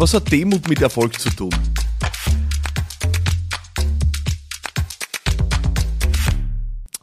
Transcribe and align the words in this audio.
Was 0.00 0.14
hat 0.14 0.32
Demut 0.32 0.66
mit 0.66 0.80
Erfolg 0.80 1.20
zu 1.20 1.28
tun? 1.28 1.50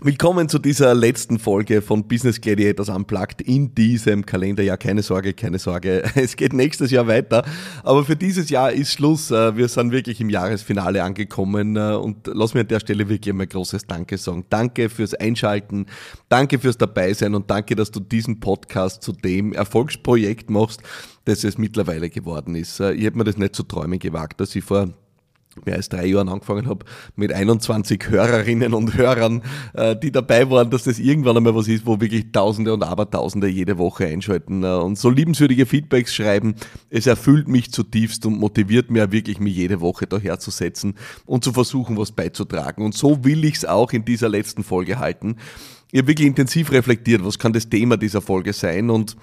Willkommen 0.07 0.47
zu 0.47 0.57
dieser 0.57 0.96
letzten 0.96 1.38
Folge 1.38 1.81
von 1.81 2.07
Business 2.07 2.39
Gladiators 2.39 2.88
Unplugged 2.88 3.41
in 3.41 3.75
diesem 3.75 4.26
Kalenderjahr. 4.26 4.78
Keine 4.78 5.03
Sorge, 5.03 5.33
keine 5.33 5.60
Sorge. 5.60 6.01
Es 6.15 6.37
geht 6.37 6.53
nächstes 6.53 6.91
Jahr 6.91 7.08
weiter. 7.08 7.44
Aber 7.83 8.05
für 8.05 8.15
dieses 8.15 8.49
Jahr 8.49 8.72
ist 8.72 8.94
Schluss. 8.94 9.31
Äh, 9.31 9.58
wir 9.58 9.67
sind 9.67 9.91
wirklich 9.91 10.22
im 10.22 10.29
Jahresfinale 10.29 11.04
angekommen 11.04 11.76
äh, 11.76 11.91
und 11.91 12.26
lass 12.28 12.54
mir 12.54 12.62
an 12.62 12.69
der 12.69 12.79
Stelle 12.79 13.09
wirklich 13.09 13.35
ein 13.35 13.49
großes 13.49 13.85
Danke 13.85 14.17
sagen. 14.17 14.46
Danke 14.49 14.87
fürs 14.87 15.13
Einschalten. 15.13 15.87
Danke 16.30 16.58
fürs 16.58 16.77
Dabeisein 16.77 17.35
und 17.35 17.52
danke, 17.52 17.76
dass 17.76 17.91
du 17.91 17.99
diesen 17.99 18.39
Podcast 18.39 19.03
zu 19.03 19.12
dem 19.12 19.52
Erfolgsprojekt 19.52 20.49
machst, 20.49 20.84
das 21.26 21.44
es 21.44 21.58
mittlerweile 21.58 22.09
geworden 22.09 22.55
ist. 22.55 22.80
Äh, 22.80 22.94
ich 22.94 23.04
hätte 23.04 23.18
mir 23.18 23.26
das 23.26 23.35
nicht 23.35 23.58
zu 23.58 23.63
träumen 23.63 23.99
gewagt, 23.99 24.40
dass 24.40 24.55
ich 24.55 24.63
vor 24.63 24.88
mehr 25.66 25.76
als 25.76 25.90
drei 25.90 26.06
Jahren 26.06 26.30
angefangen 26.30 26.68
habe, 26.68 26.86
mit 27.16 27.34
21 27.34 28.10
Hörerinnen 28.10 28.74
und 28.74 28.96
Hörern, 28.96 29.42
äh, 29.74 29.96
die 29.96 30.12
dabei 30.12 30.50
waren, 30.50 30.70
dass 30.70 30.84
das 30.84 31.00
irgendwann 31.00 31.38
einmal 31.38 31.56
was 31.56 31.68
ist, 31.68 31.86
wo 31.86 32.00
wirklich 32.00 32.32
Tausende 32.32 32.74
und 32.74 32.84
Abertausende 32.84 33.48
jede 33.48 33.78
Woche 33.78 34.06
einschalten 34.06 34.64
äh, 34.64 34.68
und 34.68 34.98
so 34.98 35.10
liebenswürdige 35.10 35.66
Feedbacks 35.66 36.14
schreiben. 36.14 36.56
Es 36.90 37.08
erfüllt 37.08 37.48
mich 37.48 37.72
zutiefst 37.72 38.26
und 38.26 38.40
motiviert 38.40 38.92
mir 38.92 39.12
wirklich, 39.12 39.40
mich 39.40 39.56
jede 39.56 39.82
Woche 39.82 40.08
daherzusetzen 40.08 40.96
und 41.26 41.44
zu 41.44 41.54
versuchen, 41.54 41.98
was 41.98 42.12
beizutragen. 42.12 42.84
Und 42.84 42.94
so 42.94 43.24
will 43.24 43.46
ich 43.46 43.55
es 43.55 43.66
auch 43.66 43.94
in 43.94 44.05
dieser 44.05 44.30
letzten 44.30 44.64
Folge 44.64 45.00
halten. 45.00 45.38
Ich 45.92 46.00
habe 46.00 46.10
wirklich 46.10 46.28
intensiv 46.28 46.72
reflektiert, 46.72 47.24
was 47.24 47.40
kann 47.40 47.54
das 47.54 47.70
Thema 47.70 47.96
dieser 47.98 48.22
Folge 48.22 48.52
sein 48.52 48.90
und 48.90 49.16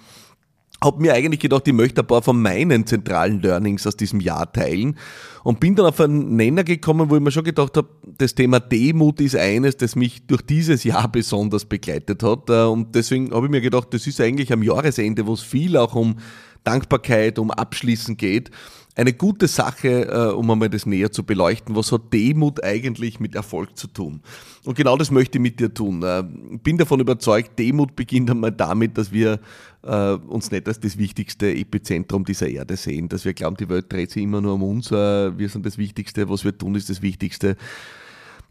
habe 0.84 1.02
mir 1.02 1.15
eigentlich 1.15 1.41
gedacht, 1.41 1.66
ich 1.66 1.74
möchte 1.74 2.02
ein 2.02 2.06
paar 2.06 2.23
von 2.23 2.41
meinen 2.41 2.87
zentralen 2.87 3.41
Learnings 3.41 3.87
aus 3.87 3.97
diesem 3.97 4.20
Jahr 4.20 4.52
teilen 4.52 4.97
und 5.43 5.59
bin 5.59 5.74
dann 5.74 5.87
auf 5.87 6.01
einen 6.01 6.37
Nenner 6.37 6.63
gekommen, 6.63 7.10
wo 7.10 7.16
ich 7.16 7.23
mir 7.23 7.30
schon 7.30 7.45
gedacht 7.45 7.76
habe, 7.76 7.88
das 8.18 8.35
Thema 8.35 8.60
Demut 8.60 9.21
ist 9.21 9.37
eines, 9.37 9.76
das 9.76 9.96
mich 9.96 10.26
durch 10.26 10.43
dieses 10.43 10.85
Jahr 10.85 11.10
besonders 11.10 11.65
begleitet 11.65 12.23
hat 12.23 12.51
äh, 12.51 12.65
und 12.65 12.95
deswegen 12.95 13.32
habe 13.32 13.46
ich 13.46 13.51
mir 13.51 13.60
gedacht, 13.60 13.88
das 13.93 14.07
ist 14.07 14.21
eigentlich 14.21 14.52
am 14.52 14.63
Jahresende, 14.63 15.26
wo 15.26 15.32
es 15.32 15.43
viel 15.43 15.76
auch 15.76 15.95
um 15.95 16.16
Dankbarkeit, 16.65 17.38
um 17.38 17.51
Abschließen 17.51 18.16
geht, 18.16 18.51
eine 18.96 19.12
gute 19.12 19.48
Sache, 19.48 20.09
äh, 20.09 20.32
um 20.32 20.50
einmal 20.50 20.70
das 20.70 20.87
näher 20.87 21.10
zu 21.10 21.24
beleuchten. 21.24 21.74
Was 21.74 21.90
hat 21.90 22.12
Demut 22.12 22.62
eigentlich 22.62 23.18
mit 23.18 23.34
Erfolg 23.34 23.76
zu 23.76 23.88
tun? 23.88 24.20
Und 24.64 24.76
genau 24.76 24.96
das 24.96 25.10
möchte 25.10 25.38
ich 25.38 25.42
mit 25.42 25.59
dir 25.59 25.73
tun. 25.73 25.98
Ich 25.98 26.09
äh, 26.09 26.59
bin 26.62 26.78
davon 26.78 27.01
überzeugt, 27.01 27.59
Demut 27.59 27.96
beginnt 27.96 28.30
einmal 28.30 28.52
damit, 28.52 28.96
dass 28.96 29.12
wir 29.12 29.40
äh, 29.82 30.12
uns 30.12 30.51
nicht 30.51 30.68
als 30.68 30.78
das 30.78 30.96
wichtigste 30.96 31.52
Epizentrum 31.52 32.24
dieser 32.24 32.48
Erde 32.48 32.76
sehen, 32.76 33.09
dass 33.09 33.24
wir 33.24 33.34
glauben, 33.34 33.56
die 33.56 33.68
Welt 33.68 33.92
dreht 33.92 34.10
sich 34.10 34.23
immer 34.23 34.40
nur 34.40 34.54
um 34.54 34.62
uns, 34.62 34.90
wir 34.90 35.48
sind 35.48 35.66
das 35.66 35.79
Wichtigste, 35.79 36.29
was 36.29 36.45
wir 36.45 36.56
tun, 36.56 36.74
ist 36.74 36.88
das 36.88 37.02
Wichtigste. 37.02 37.56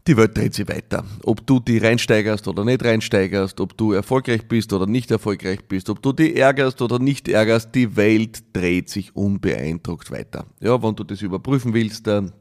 Die 0.06 0.18
Welt 0.18 0.36
dreht 0.36 0.52
sich 0.52 0.68
weiter. 0.68 1.02
Ob 1.22 1.46
du 1.46 1.60
die 1.60 1.78
reinsteigerst 1.78 2.46
oder 2.46 2.62
nicht 2.62 2.84
reinsteigerst, 2.84 3.58
ob 3.58 3.74
du 3.78 3.92
erfolgreich 3.92 4.46
bist 4.46 4.74
oder 4.74 4.86
nicht 4.86 5.10
erfolgreich 5.10 5.64
bist, 5.66 5.88
ob 5.88 6.02
du 6.02 6.12
die 6.12 6.36
ärgerst 6.36 6.82
oder 6.82 6.98
nicht 6.98 7.26
ärgerst, 7.26 7.74
die 7.74 7.96
Welt 7.96 8.44
dreht 8.52 8.90
sich 8.90 9.16
unbeeindruckt 9.16 10.10
weiter. 10.10 10.44
Ja, 10.60 10.82
wenn 10.82 10.94
du 10.94 11.04
das 11.04 11.22
überprüfen 11.22 11.72
willst, 11.72 12.06
dann 12.06 12.34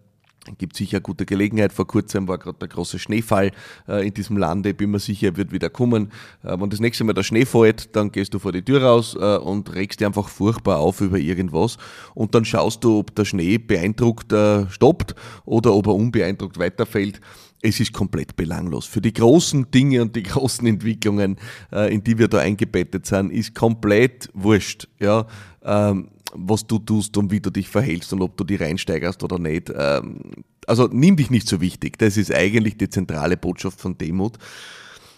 gibt 0.58 0.76
sicher 0.76 1.00
gute 1.00 1.26
Gelegenheit. 1.26 1.72
Vor 1.72 1.88
kurzem 1.88 2.28
war 2.28 2.38
gerade 2.38 2.58
der 2.60 2.68
große 2.68 3.00
Schneefall 3.00 3.52
äh, 3.88 4.06
in 4.06 4.14
diesem 4.14 4.36
Lande. 4.36 4.74
Bin 4.74 4.92
mir 4.92 5.00
sicher, 5.00 5.28
er 5.28 5.38
wird 5.38 5.54
wieder 5.54 5.70
kommen. 5.70 6.12
Äh, 6.44 6.60
wenn 6.60 6.70
das 6.70 6.82
nächste 6.82 7.06
Mal 7.06 7.14
der 7.14 7.24
Schnee 7.24 7.46
fällt, 7.46 7.96
dann 7.96 8.12
gehst 8.12 8.34
du 8.34 8.40
vor 8.40 8.52
die 8.52 8.62
Tür 8.62 8.84
raus 8.84 9.16
äh, 9.18 9.38
und 9.38 9.74
regst 9.74 10.02
dich 10.02 10.06
einfach 10.06 10.28
furchtbar 10.28 10.80
auf 10.80 11.00
über 11.00 11.18
irgendwas. 11.18 11.78
Und 12.14 12.36
dann 12.36 12.44
schaust 12.44 12.84
du, 12.84 13.00
ob 13.00 13.16
der 13.16 13.24
Schnee 13.24 13.58
beeindruckt 13.58 14.34
äh, 14.34 14.70
stoppt 14.70 15.16
oder 15.46 15.74
ob 15.74 15.88
er 15.88 15.96
unbeeindruckt 15.96 16.60
weiterfällt 16.60 17.22
es 17.64 17.80
ist 17.80 17.94
komplett 17.94 18.36
belanglos. 18.36 18.86
Für 18.86 19.02
die 19.02 19.14
großen 19.14 19.72
Dinge 19.72 20.02
und 20.02 20.16
die 20.16 20.24
großen 20.24 20.68
Entwicklungen, 20.68 21.38
äh, 21.72 21.92
in 21.94 22.04
die 22.04 22.18
wir 22.20 22.28
da 22.28 22.40
eingebettet 22.40 23.06
sind, 23.08 23.32
ist 23.32 23.56
komplett 23.56 24.30
wurscht, 24.34 24.88
ja, 25.00 25.26
ähm, 25.64 26.10
was 26.36 26.68
du 26.68 26.80
tust 26.80 27.16
und 27.18 27.32
wie 27.32 27.40
du 27.40 27.50
dich 27.50 27.70
verhältst 27.70 28.12
und 28.12 28.22
ob 28.22 28.38
du 28.38 28.44
die 28.44 28.56
reinsteigerst 28.56 29.24
oder 29.24 29.40
nicht. 29.40 29.72
Ähm, 29.76 30.20
also 30.68 30.88
nimm 30.92 31.16
dich 31.16 31.30
nicht 31.30 31.48
so 31.48 31.62
wichtig. 31.62 31.98
Das 31.98 32.18
ist 32.18 32.34
eigentlich 32.34 32.78
die 32.78 32.90
zentrale 32.90 33.38
Botschaft 33.38 33.80
von 33.80 33.98
Demut. 33.98 34.38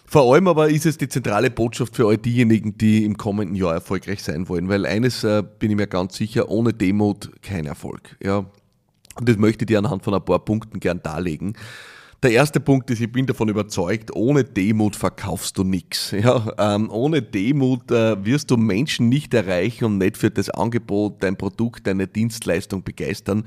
Vor 0.08 0.32
allem 0.32 0.46
aber 0.46 0.68
ist 0.68 0.86
es 0.86 0.98
die 0.98 1.08
zentrale 1.08 1.50
Botschaft 1.50 1.96
für 1.96 2.06
all 2.06 2.18
diejenigen, 2.18 2.78
die 2.78 3.04
im 3.04 3.16
kommenden 3.16 3.56
Jahr 3.56 3.74
erfolgreich 3.74 4.22
sein 4.22 4.48
wollen, 4.48 4.68
weil 4.68 4.86
eines 4.86 5.24
äh, 5.24 5.42
bin 5.58 5.72
ich 5.72 5.76
mir 5.76 5.88
ganz 5.88 6.16
sicher, 6.16 6.48
ohne 6.48 6.72
Demut 6.72 7.42
kein 7.42 7.66
Erfolg. 7.66 8.16
Ja. 8.22 8.46
Und 9.18 9.28
das 9.28 9.36
möchte 9.36 9.64
ich 9.64 9.66
dir 9.66 9.78
anhand 9.78 10.04
von 10.04 10.14
ein 10.14 10.24
paar 10.24 10.44
Punkten 10.44 10.78
gern 10.78 11.02
darlegen. 11.02 11.56
Der 12.22 12.30
erste 12.30 12.60
Punkt 12.60 12.90
ist, 12.90 13.00
ich 13.00 13.12
bin 13.12 13.26
davon 13.26 13.48
überzeugt, 13.50 14.10
ohne 14.16 14.42
Demut 14.42 14.96
verkaufst 14.96 15.58
du 15.58 15.64
nichts. 15.64 16.14
Ja, 16.26 16.52
ähm, 16.58 16.90
ohne 16.90 17.20
Demut 17.20 17.90
äh, 17.90 18.24
wirst 18.24 18.50
du 18.50 18.56
Menschen 18.56 19.08
nicht 19.08 19.34
erreichen 19.34 19.84
und 19.84 19.98
nicht 19.98 20.16
für 20.16 20.30
das 20.30 20.48
Angebot, 20.48 21.22
dein 21.22 21.36
Produkt, 21.36 21.86
deine 21.86 22.06
Dienstleistung 22.06 22.82
begeistern. 22.82 23.44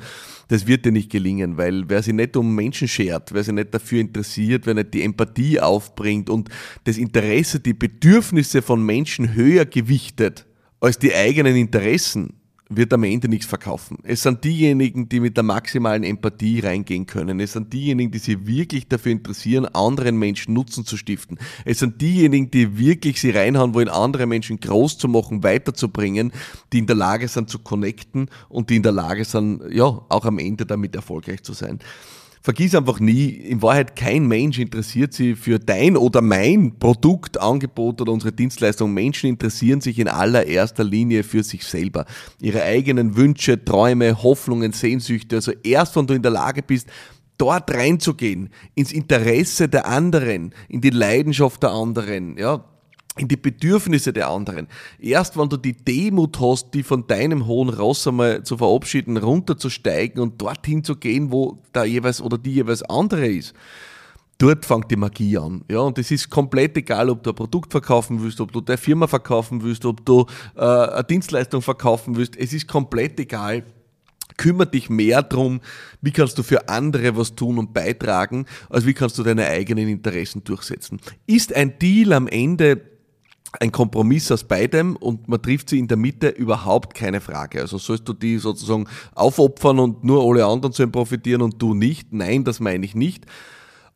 Das 0.50 0.68
wird 0.68 0.86
dir 0.86 0.92
nicht 0.92 1.12
gelingen, 1.12 1.58
weil 1.58 1.90
wer 1.90 2.04
sich 2.04 2.14
nicht 2.14 2.38
um 2.38 2.54
Menschen 2.54 2.88
schert, 2.88 3.34
wer 3.34 3.44
sich 3.44 3.54
nicht 3.54 3.74
dafür 3.74 4.02
interessiert, 4.02 4.68
wer 4.68 4.76
nicht 4.76 4.94
die 4.94 5.02
Empathie 5.02 5.60
aufbringt 5.60 6.30
und 6.30 6.50
das 6.84 6.98
Interesse, 6.98 7.60
die 7.60 7.74
Bedürfnisse 7.74 8.62
von 8.62 8.86
Menschen 8.86 9.34
höher 9.34 9.66
gewichtet 9.66 10.46
als 10.80 11.00
die 11.00 11.14
eigenen 11.14 11.56
Interessen, 11.56 12.39
wird 12.70 12.94
am 12.94 13.04
Ende 13.04 13.28
nichts 13.28 13.48
verkaufen. 13.48 13.98
Es 14.04 14.22
sind 14.22 14.44
diejenigen, 14.44 15.10
die 15.10 15.20
mit 15.20 15.36
der 15.36 15.44
maximalen 15.44 16.04
Empathie 16.04 16.60
reingehen 16.60 17.08
können. 17.08 17.40
Es 17.40 17.54
sind 17.54 17.74
diejenigen, 17.74 18.12
die 18.12 18.20
sich 18.20 18.46
wirklich 18.46 18.88
dafür 18.88 19.12
interessieren, 19.12 19.66
anderen 19.66 20.18
Menschen 20.18 20.54
Nutzen 20.54 20.86
zu 20.86 20.96
stiften. 20.96 21.40
Es 21.66 21.80
sind 21.80 22.00
diejenigen, 22.00 22.52
die 22.52 22.78
wirklich 22.78 23.20
sie 23.20 23.32
reinhauen 23.32 23.74
wollen, 23.74 23.90
andere 23.90 24.28
Menschen 24.28 24.60
groß 24.60 25.00
zu 25.00 25.08
machen, 25.08 25.44
weiterzubringen, 25.44 26.32
die 26.72 26.78
in 26.78 26.86
der 26.86 26.96
Lage 26.96 27.28
sind 27.28 27.50
zu 27.50 27.58
connecten 27.58 28.30
und 28.50 28.70
die 28.70 28.76
in 28.76 28.84
der 28.84 28.92
Lage 28.92 29.26
sind, 29.26 29.64
ja, 29.72 29.86
auch 29.86 30.26
am 30.26 30.38
Ende 30.38 30.68
damit 30.68 30.96
erfolgreich 30.96 31.42
zu 31.42 31.54
sein 31.54 31.80
vergiss 32.42 32.76
einfach 32.76 33.00
nie, 33.00 33.28
in 33.28 33.62
Wahrheit 33.62 33.96
kein 33.96 34.28
Mensch 34.28 34.60
interessiert 34.60 35.14
sich 35.14 35.38
für 35.38 35.60
dein 35.60 35.98
oder 35.98 36.22
mein 36.22 36.80
Produkt, 36.80 37.40
Angebot 37.40 38.02
oder 38.02 38.12
unsere 38.12 38.32
Dienstleistung. 38.32 38.94
Menschen 38.94 39.30
interessieren 39.30 39.82
sich 39.82 40.00
in 40.00 40.08
allererster 40.08 40.84
Linie 40.84 41.24
für 41.24 41.44
sich 41.44 41.66
selber. 41.66 42.06
Ihre 42.42 42.64
eigenen 42.64 43.16
Wünsche, 43.16 43.64
Träume, 43.64 44.24
Hoffnungen, 44.24 44.72
Sehnsüchte. 44.72 45.38
Also 45.38 45.52
erst 45.64 45.96
wenn 45.96 46.08
du 46.08 46.14
in 46.14 46.22
der 46.22 46.32
Lage 46.32 46.64
bist, 46.64 46.88
dort 47.38 47.74
reinzugehen, 47.74 48.50
ins 48.76 48.92
Interesse 48.92 49.70
der 49.70 49.88
anderen, 49.88 50.54
in 50.68 50.82
die 50.82 50.90
Leidenschaft 50.90 51.64
der 51.64 51.72
anderen, 51.72 52.38
ja, 52.38 52.64
in 53.20 53.28
die 53.28 53.38
Bedürfnisse 53.38 54.14
der 54.14 54.30
anderen. 54.30 54.68
Erst 55.00 55.38
wenn 55.38 55.50
du 55.50 55.58
die 55.58 55.74
Demut 55.74 56.40
hast, 56.40 56.74
die 56.74 56.84
von 56.84 57.06
deinem 57.06 57.48
hohen 57.48 57.70
Ross 57.70 58.08
einmal 58.08 58.44
zu 58.44 58.58
verabschieden, 58.58 59.18
runterzusteigen 59.18 60.22
und 60.22 60.42
dorthin 60.42 60.84
zu 60.84 60.96
gehen, 60.96 61.32
wo 61.32 61.60
da 61.74 61.84
jeweils 61.84 62.22
oder 62.22 62.38
die 62.38 62.54
jeweils 62.54 62.82
andere 62.84 63.28
ist. 63.28 63.54
Dort 64.38 64.66
fängt 64.66 64.90
die 64.90 64.96
Magie 64.96 65.38
an. 65.38 65.66
Ja, 65.70 65.80
und 65.80 65.98
es 65.98 66.12
ist 66.12 66.30
komplett 66.30 66.78
egal, 66.78 67.10
ob 67.10 67.24
du 67.24 67.32
ein 67.32 67.36
Produkt 67.36 67.72
verkaufen 67.72 68.24
willst, 68.24 68.40
ob 68.40 68.54
du 68.54 68.62
deine 68.62 68.78
Firma 68.78 69.06
verkaufen 69.06 69.62
willst, 69.62 69.84
ob 69.84 70.06
du 70.06 70.26
äh, 70.56 70.62
eine 70.62 71.04
Dienstleistung 71.04 71.62
verkaufen 71.62 72.16
willst. 72.16 72.38
Es 72.38 72.54
ist 72.54 72.68
komplett 72.68 73.20
egal 73.20 73.66
kümmere 74.40 74.68
dich 74.68 74.90
mehr 74.90 75.22
darum, 75.22 75.60
wie 76.02 76.12
kannst 76.12 76.38
du 76.38 76.44
für 76.44 76.70
andere 76.70 77.18
was 77.18 77.36
tun 77.36 77.58
und 77.58 77.74
beitragen, 77.74 78.46
als 78.70 78.86
wie 78.86 78.94
kannst 78.94 79.18
du 79.18 79.24
deine 79.24 79.48
eigenen 79.48 79.90
Interessen 79.90 80.46
durchsetzen. 80.46 81.02
Ist 81.28 81.54
ein 81.54 81.78
Deal 81.78 82.14
am 82.14 82.28
Ende 82.28 82.89
ein 83.60 83.72
Kompromiss 83.72 84.32
aus 84.32 84.44
beidem 84.44 84.96
und 84.96 85.28
man 85.28 85.42
trifft 85.42 85.70
sie 85.70 85.80
in 85.80 85.88
der 85.88 85.98
Mitte 85.98 86.30
überhaupt 86.30 86.94
keine 86.94 87.20
Frage. 87.20 87.62
Also 87.62 87.78
sollst 87.78 88.08
du 88.08 88.14
die 88.14 88.38
sozusagen 88.38 88.88
aufopfern 89.16 89.80
und 89.80 90.04
nur 90.04 90.24
alle 90.24 90.46
anderen 90.46 90.74
sollen 90.74 90.92
profitieren 90.92 91.42
und 91.42 91.62
du 91.62 91.74
nicht? 91.74 92.14
Nein, 92.14 92.44
das 92.44 92.60
meine 92.60 92.86
ich 92.86 92.96
nicht. 92.96 93.26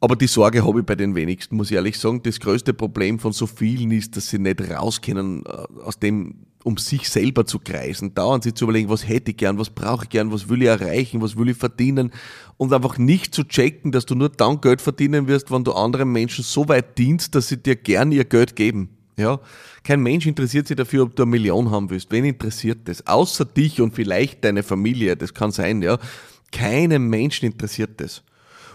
Aber 0.03 0.17
die 0.17 0.27
Sorge 0.27 0.65
habe 0.65 0.81
ich 0.81 0.85
bei 0.85 0.95
den 0.95 1.15
wenigsten, 1.15 1.55
muss 1.55 1.71
ich 1.71 1.75
ehrlich 1.75 1.97
sagen. 1.97 2.21
Das 2.23 2.39
größte 2.39 2.73
Problem 2.73 3.19
von 3.19 3.31
so 3.31 3.47
vielen 3.47 3.91
ist, 3.91 4.17
dass 4.17 4.27
sie 4.27 4.37
nicht 4.37 4.59
rauskennen 4.59 5.45
äh, 5.45 5.81
aus 5.81 5.97
dem, 5.97 6.47
um 6.65 6.75
sich 6.77 7.09
selber 7.09 7.45
zu 7.45 7.59
kreisen. 7.59 8.13
Dauernd 8.13 8.43
sie 8.43 8.53
zu 8.53 8.65
überlegen, 8.65 8.89
was 8.89 9.07
hätte 9.07 9.31
ich 9.31 9.37
gern, 9.37 9.59
was 9.59 9.69
brauche 9.69 10.03
ich 10.03 10.09
gern, 10.09 10.31
was 10.33 10.49
will 10.49 10.61
ich 10.61 10.67
erreichen, 10.67 11.21
was 11.21 11.37
will 11.37 11.47
ich 11.47 11.57
verdienen. 11.57 12.11
Und 12.57 12.73
einfach 12.73 12.97
nicht 12.97 13.33
zu 13.33 13.45
checken, 13.45 13.93
dass 13.93 14.05
du 14.05 14.15
nur 14.15 14.27
dann 14.27 14.59
Geld 14.59 14.81
verdienen 14.81 15.27
wirst, 15.27 15.51
wenn 15.51 15.63
du 15.63 15.71
anderen 15.71 16.11
Menschen 16.11 16.43
so 16.43 16.67
weit 16.67 16.97
dienst, 16.97 17.33
dass 17.35 17.47
sie 17.47 17.63
dir 17.63 17.77
gern 17.77 18.11
ihr 18.11 18.25
Geld 18.25 18.57
geben. 18.57 18.89
Ja, 19.17 19.39
kein 19.83 20.01
Mensch 20.01 20.25
interessiert 20.25 20.67
sich 20.67 20.77
dafür, 20.77 21.03
ob 21.03 21.15
du 21.15 21.23
eine 21.23 21.29
Million 21.29 21.69
haben 21.69 21.89
willst. 21.89 22.11
Wen 22.11 22.25
interessiert 22.25 22.79
das? 22.85 23.05
Außer 23.05 23.45
dich 23.45 23.79
und 23.79 23.93
vielleicht 23.93 24.43
deine 24.43 24.63
Familie, 24.63 25.15
das 25.15 25.33
kann 25.33 25.51
sein, 25.51 25.81
ja. 25.81 25.99
Keinem 26.51 27.09
Menschen 27.09 27.45
interessiert 27.45 28.01
das. 28.01 28.23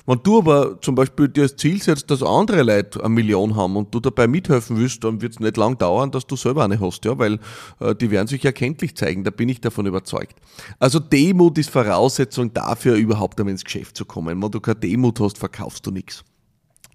Wenn 0.08 0.22
du 0.22 0.38
aber 0.38 0.80
zum 0.80 0.94
Beispiel 0.94 1.28
dir 1.28 1.42
das 1.42 1.56
Ziel 1.56 1.82
setzt, 1.82 2.10
dass 2.10 2.22
andere 2.22 2.62
Leute 2.62 2.98
eine 3.00 3.10
Million 3.10 3.56
haben 3.56 3.76
und 3.76 3.94
du 3.94 4.00
dabei 4.00 4.26
mithelfen 4.26 4.78
willst, 4.78 5.04
dann 5.04 5.20
wird 5.20 5.34
es 5.34 5.38
nicht 5.38 5.58
lang 5.58 5.76
dauern, 5.76 6.10
dass 6.10 6.26
du 6.26 6.34
selber 6.34 6.64
eine 6.64 6.80
hast, 6.80 7.04
ja, 7.04 7.18
weil 7.18 7.38
äh, 7.78 7.94
die 7.94 8.10
werden 8.10 8.26
sich 8.26 8.42
erkenntlich 8.42 8.96
zeigen, 8.96 9.22
da 9.22 9.30
bin 9.30 9.50
ich 9.50 9.60
davon 9.60 9.84
überzeugt. 9.84 10.36
Also 10.78 10.98
Demut 10.98 11.58
ist 11.58 11.68
Voraussetzung 11.68 12.54
dafür, 12.54 12.94
überhaupt 12.94 13.38
einmal 13.38 13.52
ins 13.52 13.64
Geschäft 13.64 13.98
zu 13.98 14.06
kommen. 14.06 14.40
Wenn 14.40 14.50
du 14.50 14.60
keine 14.60 14.80
Demut 14.80 15.20
hast, 15.20 15.36
verkaufst 15.36 15.84
du 15.86 15.90
nichts. 15.90 16.24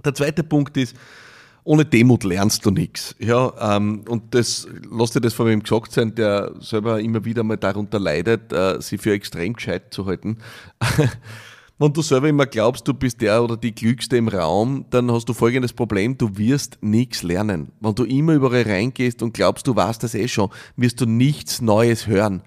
Der 0.04 0.16
zweite 0.16 0.44
Punkt 0.44 0.75
ist, 0.78 0.95
ohne 1.63 1.86
Demut 1.86 2.24
lernst 2.24 2.65
du 2.65 2.71
nichts. 2.71 3.15
Ja, 3.19 3.75
ähm, 3.75 4.04
und 4.07 4.36
das, 4.36 4.68
lass 4.89 5.12
dir 5.12 5.21
das 5.21 5.33
von 5.33 5.48
wem 5.48 5.63
gesagt 5.63 5.92
sein, 5.92 6.13
der 6.15 6.54
selber 6.60 7.00
immer 7.00 7.24
wieder 7.25 7.44
mal 7.44 7.57
darunter 7.57 8.00
leidet, 8.00 8.51
äh, 8.51 8.81
sich 8.81 9.00
für 9.01 9.13
extrem 9.13 9.54
gescheit 9.54 9.94
zu 9.94 10.06
halten. 10.06 10.38
Wenn 11.80 11.92
du 11.92 12.01
selber 12.01 12.30
immer 12.30 12.45
glaubst, 12.45 12.88
du 12.88 12.94
bist 12.94 13.19
der 13.21 13.44
oder 13.44 13.57
die 13.57 13.71
Klügste 13.71 14.15
im 14.15 14.27
Raum, 14.27 14.86
dann 14.92 15.12
hast 15.12 15.27
du 15.27 15.33
folgendes 15.33 15.74
Problem, 15.74 16.18
du 16.18 16.38
wirst 16.38 16.77
nichts 16.81 17.24
lernen. 17.24 17.71
Wenn 17.80 17.95
du 17.95 18.04
immer 18.04 18.33
überall 18.33 18.62
reingehst 18.62 19.24
und 19.24 19.33
glaubst, 19.33 19.66
du 19.68 19.75
weißt 19.75 20.04
das 20.04 20.13
eh 20.13 20.27
schon, 20.27 20.50
wirst 20.77 21.01
du 21.01 21.06
nichts 21.06 21.62
Neues 21.62 22.07
hören 22.07 22.44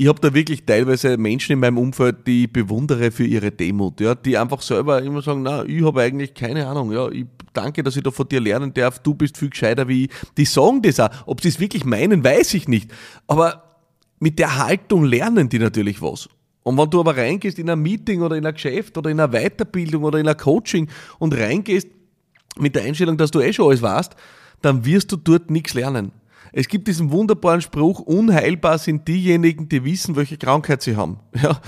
ich 0.00 0.08
habe 0.08 0.18
da 0.18 0.32
wirklich 0.32 0.64
teilweise 0.64 1.18
Menschen 1.18 1.52
in 1.52 1.58
meinem 1.58 1.76
Umfeld, 1.76 2.26
die 2.26 2.44
ich 2.44 2.52
bewundere 2.52 3.10
für 3.10 3.26
ihre 3.26 3.50
Demut, 3.50 4.00
ja, 4.00 4.14
die 4.14 4.38
einfach 4.38 4.62
selber 4.62 5.02
immer 5.02 5.20
sagen, 5.20 5.42
na, 5.42 5.62
ich 5.66 5.84
habe 5.84 6.00
eigentlich 6.00 6.32
keine 6.32 6.66
Ahnung, 6.66 6.90
ja, 6.90 7.10
ich 7.10 7.26
danke, 7.52 7.82
dass 7.82 7.96
ich 7.96 8.02
da 8.02 8.10
von 8.10 8.26
dir 8.26 8.40
lernen 8.40 8.72
darf, 8.72 8.98
du 9.00 9.12
bist 9.12 9.36
viel 9.36 9.50
gescheiter 9.50 9.88
wie 9.88 10.06
ich. 10.06 10.10
Die 10.38 10.46
sagen 10.46 10.80
das 10.80 11.00
auch. 11.00 11.10
Ob 11.26 11.42
sie 11.42 11.48
es 11.48 11.60
wirklich 11.60 11.84
meinen, 11.84 12.24
weiß 12.24 12.54
ich 12.54 12.66
nicht. 12.66 12.90
Aber 13.26 13.76
mit 14.20 14.38
der 14.38 14.56
Haltung 14.56 15.04
lernen 15.04 15.50
die 15.50 15.58
natürlich 15.58 16.00
was. 16.00 16.30
Und 16.62 16.78
wenn 16.78 16.88
du 16.88 17.00
aber 17.00 17.18
reingehst 17.18 17.58
in 17.58 17.68
ein 17.68 17.80
Meeting 17.80 18.22
oder 18.22 18.36
in 18.36 18.46
ein 18.46 18.54
Geschäft 18.54 18.96
oder 18.96 19.10
in 19.10 19.20
eine 19.20 19.30
Weiterbildung 19.30 20.04
oder 20.04 20.18
in 20.18 20.28
ein 20.28 20.36
Coaching 20.38 20.88
und 21.18 21.36
reingehst 21.36 21.88
mit 22.56 22.74
der 22.74 22.84
Einstellung, 22.84 23.18
dass 23.18 23.32
du 23.32 23.40
eh 23.40 23.52
schon 23.52 23.66
alles 23.66 23.82
weißt, 23.82 24.16
dann 24.62 24.82
wirst 24.86 25.12
du 25.12 25.18
dort 25.18 25.50
nichts 25.50 25.74
lernen. 25.74 26.12
Es 26.52 26.68
gibt 26.68 26.88
diesen 26.88 27.10
wunderbaren 27.10 27.60
Spruch, 27.60 28.00
unheilbar 28.00 28.78
sind 28.78 29.06
diejenigen, 29.06 29.68
die 29.68 29.84
wissen, 29.84 30.16
welche 30.16 30.36
Krankheit 30.36 30.82
sie 30.82 30.96
haben. 30.96 31.18
Ja, 31.42 31.60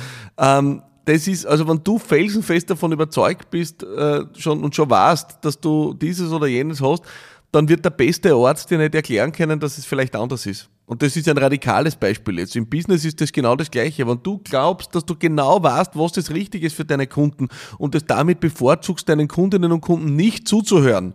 ähm, 0.58 0.82
das 1.04 1.26
ist, 1.26 1.46
also 1.46 1.66
wenn 1.66 1.82
du 1.82 1.98
felsenfest 1.98 2.70
davon 2.70 2.92
überzeugt 2.92 3.50
bist 3.50 3.82
äh, 3.82 4.24
schon, 4.36 4.62
und 4.62 4.74
schon 4.74 4.88
weißt, 4.88 5.38
dass 5.40 5.58
du 5.58 5.94
dieses 5.94 6.30
oder 6.30 6.46
jenes 6.46 6.80
hast, 6.80 7.02
dann 7.50 7.68
wird 7.68 7.84
der 7.84 7.90
beste 7.90 8.34
Arzt 8.34 8.70
dir 8.70 8.78
nicht 8.78 8.94
erklären 8.94 9.32
können, 9.32 9.60
dass 9.60 9.78
es 9.78 9.84
vielleicht 9.84 10.14
anders 10.16 10.46
ist. 10.46 10.68
Und 10.86 11.02
das 11.02 11.16
ist 11.16 11.28
ein 11.28 11.38
radikales 11.38 11.96
Beispiel 11.96 12.38
jetzt. 12.38 12.56
Im 12.56 12.68
Business 12.68 13.04
ist 13.04 13.20
das 13.20 13.32
genau 13.32 13.56
das 13.56 13.70
Gleiche. 13.70 14.06
Wenn 14.06 14.22
du 14.22 14.38
glaubst, 14.38 14.94
dass 14.94 15.04
du 15.04 15.16
genau 15.16 15.62
weißt, 15.62 15.92
was 15.94 16.12
das 16.12 16.30
Richtige 16.30 16.66
ist 16.66 16.74
für 16.74 16.84
deine 16.84 17.06
Kunden 17.06 17.48
und 17.78 17.94
es 17.94 18.04
damit 18.04 18.40
bevorzugst, 18.40 19.08
deinen 19.08 19.28
Kundinnen 19.28 19.72
und 19.72 19.80
Kunden 19.80 20.16
nicht 20.16 20.48
zuzuhören, 20.48 21.14